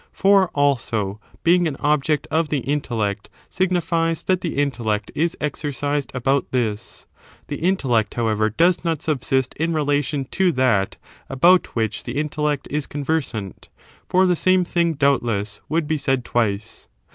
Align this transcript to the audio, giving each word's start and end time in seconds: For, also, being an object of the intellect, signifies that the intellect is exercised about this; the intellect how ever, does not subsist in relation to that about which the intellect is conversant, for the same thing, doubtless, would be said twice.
For, 0.11 0.47
also, 0.55 1.19
being 1.43 1.67
an 1.67 1.77
object 1.79 2.25
of 2.31 2.49
the 2.49 2.61
intellect, 2.65 3.29
signifies 3.51 4.23
that 4.23 4.41
the 4.41 4.57
intellect 4.57 5.11
is 5.13 5.37
exercised 5.39 6.09
about 6.15 6.51
this; 6.51 7.05
the 7.49 7.57
intellect 7.57 8.15
how 8.15 8.25
ever, 8.27 8.49
does 8.49 8.83
not 8.83 9.03
subsist 9.03 9.53
in 9.57 9.73
relation 9.75 10.25
to 10.31 10.51
that 10.53 10.97
about 11.29 11.75
which 11.75 12.03
the 12.03 12.17
intellect 12.17 12.67
is 12.71 12.87
conversant, 12.87 13.69
for 14.09 14.25
the 14.25 14.35
same 14.35 14.65
thing, 14.65 14.95
doubtless, 14.95 15.61
would 15.69 15.85
be 15.85 15.99
said 15.99 16.25
twice. 16.25 16.87